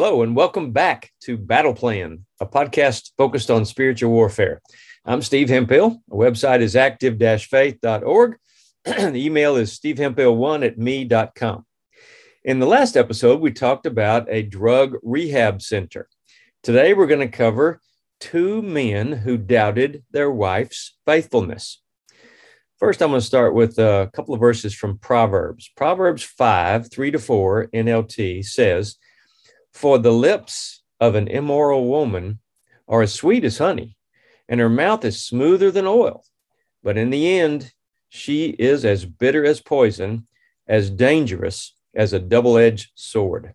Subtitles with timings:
[0.00, 4.62] Hello, and welcome back to Battle Plan, a podcast focused on spiritual warfare.
[5.04, 6.00] I'm Steve Hemphill.
[6.12, 8.36] Our website is active faith.org.
[8.84, 11.66] the email is stevehemphill1 at me.com.
[12.44, 16.08] In the last episode, we talked about a drug rehab center.
[16.62, 17.80] Today, we're going to cover
[18.20, 21.82] two men who doubted their wife's faithfulness.
[22.78, 25.68] First, I'm going to start with a couple of verses from Proverbs.
[25.76, 28.96] Proverbs 5, 3 to 4 NLT says,
[29.72, 32.40] For the lips of an immoral woman
[32.88, 33.96] are as sweet as honey,
[34.48, 36.24] and her mouth is smoother than oil.
[36.82, 37.72] But in the end,
[38.08, 40.26] she is as bitter as poison,
[40.66, 43.54] as dangerous as a double edged sword.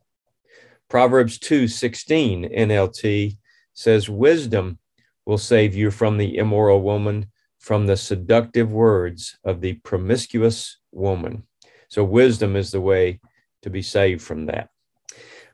[0.89, 3.37] Proverbs 2 16 NLT
[3.73, 4.77] says, Wisdom
[5.25, 11.43] will save you from the immoral woman, from the seductive words of the promiscuous woman.
[11.87, 13.21] So, wisdom is the way
[13.61, 14.69] to be saved from that.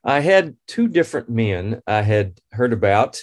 [0.04, 3.22] I had two different men I had heard about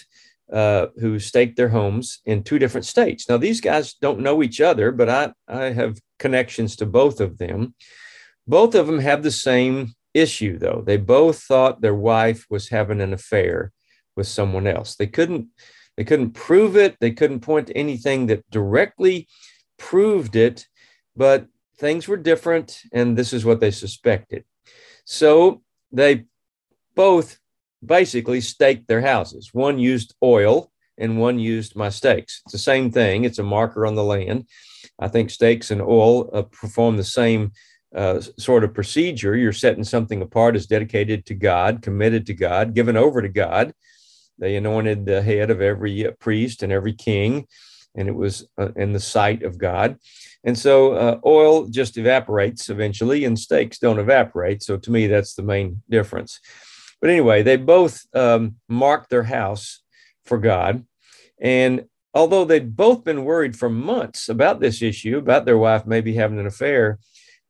[0.51, 3.27] uh, who staked their homes in two different states.
[3.27, 7.37] Now, these guys don't know each other, but I, I have connections to both of
[7.37, 7.75] them.
[8.47, 10.83] Both of them have the same issue, though.
[10.85, 13.73] They both thought their wife was having an affair
[14.15, 14.95] with someone else.
[14.95, 15.47] They couldn't
[15.97, 16.95] they couldn't prove it.
[16.99, 19.27] They couldn't point to anything that directly
[19.77, 20.67] proved it,
[21.15, 24.43] but things were different, and this is what they suspected.
[25.05, 26.25] So they
[26.97, 27.39] both
[27.85, 29.51] basically staked their houses.
[29.53, 32.41] One used oil and one used my stakes.
[32.45, 34.47] It's the same thing, it's a marker on the land.
[34.99, 37.51] I think stakes and oil uh, perform the same
[37.95, 39.35] uh, sort of procedure.
[39.35, 43.73] You're setting something apart as dedicated to God, committed to God, given over to God.
[44.39, 47.47] They anointed the head of every uh, priest and every king,
[47.95, 49.97] and it was uh, in the sight of God.
[50.43, 54.63] And so uh, oil just evaporates eventually, and stakes don't evaporate.
[54.63, 56.39] So to me, that's the main difference.
[57.01, 59.81] But anyway, they both um, marked their house
[60.25, 60.85] for God.
[61.39, 66.15] And although they'd both been worried for months about this issue, about their wife maybe
[66.15, 66.99] having an affair,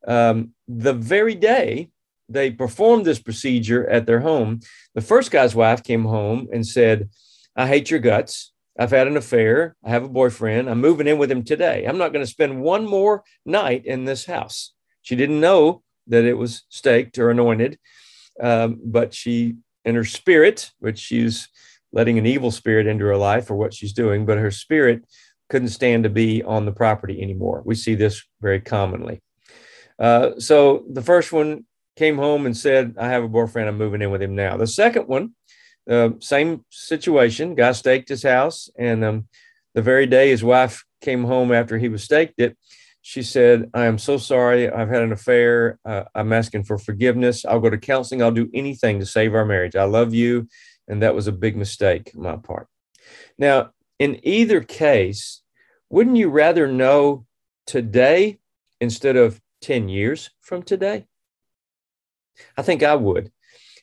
[0.08, 1.90] um, the very day
[2.30, 4.60] they performed this procedure at their home,
[4.94, 7.10] the first guy's wife came home and said,
[7.56, 8.52] I hate your guts.
[8.78, 9.76] I've had an affair.
[9.84, 10.70] I have a boyfriend.
[10.70, 11.86] I'm moving in with him today.
[11.86, 14.74] I'm not going to spend one more night in this house.
[15.02, 17.80] She didn't know that it was staked or anointed
[18.42, 19.56] um, but she,
[19.86, 21.50] in her spirit, which she's
[21.92, 25.06] letting an evil spirit into her life for what she's doing, but her spirit
[25.50, 27.62] couldn't stand to be on the property anymore.
[27.66, 29.22] We see this very commonly.
[29.98, 31.66] Uh, so the first one
[31.96, 33.68] came home and said, I have a boyfriend.
[33.68, 34.58] I'm moving in with him now.
[34.58, 35.34] The second one,
[35.90, 37.56] uh, same situation.
[37.56, 39.28] Guy staked his house, and um,
[39.74, 42.58] the very day his wife came home after he was staked it,
[43.08, 44.70] she said, I am so sorry.
[44.70, 45.80] I've had an affair.
[45.86, 47.46] Uh, I'm asking for forgiveness.
[47.46, 48.22] I'll go to counseling.
[48.22, 49.78] I'll do anything to save our marriage.
[49.78, 50.50] I love you.
[50.90, 52.68] And that was a big mistake on my part.
[53.38, 55.42] Now, in either case,
[55.90, 57.26] wouldn't you rather know
[57.66, 58.40] today
[58.82, 61.06] instead of 10 years from today?
[62.58, 63.32] I think I would.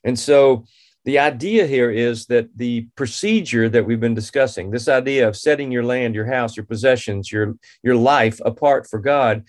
[0.04, 0.66] And so
[1.04, 5.70] the idea here is that the procedure that we've been discussing, this idea of setting
[5.70, 9.44] your land, your house, your possessions, your, your life apart for God,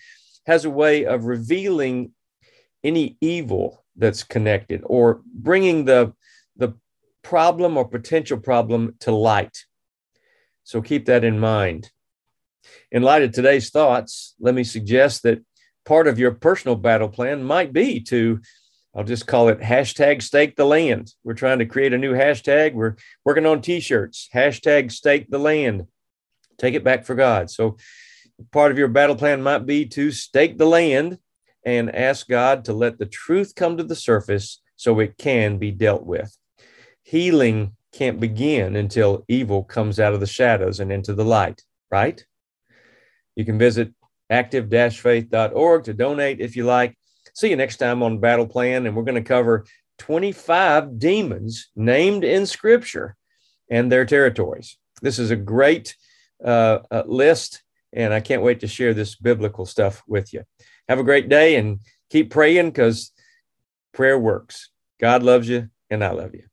[0.45, 2.11] has a way of revealing
[2.83, 6.13] any evil that's connected or bringing the,
[6.57, 6.73] the
[7.23, 9.65] problem or potential problem to light.
[10.63, 11.89] So keep that in mind.
[12.91, 15.43] In light of today's thoughts, let me suggest that
[15.85, 18.41] part of your personal battle plan might be to
[18.95, 21.13] I'll just call it hashtag stake the land.
[21.23, 22.73] We're trying to create a new hashtag.
[22.73, 22.95] We're
[23.25, 25.87] working on t-shirts, hashtag stake the land.
[26.57, 27.49] Take it back for God.
[27.49, 27.77] So
[28.51, 31.19] part of your battle plan might be to stake the land
[31.65, 35.71] and ask God to let the truth come to the surface so it can be
[35.71, 36.37] dealt with.
[37.03, 42.23] Healing can't begin until evil comes out of the shadows and into the light, right?
[43.35, 43.93] You can visit
[44.29, 46.97] active-faith.org to donate if you like.
[47.35, 49.65] See you next time on Battle Plan, and we're going to cover
[49.99, 53.17] 25 demons named in Scripture
[53.69, 54.77] and their territories.
[55.01, 55.97] This is a great
[56.43, 57.61] uh, uh, list,
[57.91, 60.43] and I can't wait to share this biblical stuff with you.
[60.87, 63.11] Have a great day and keep praying because
[63.93, 64.69] prayer works.
[65.01, 66.43] God loves you, and I love you.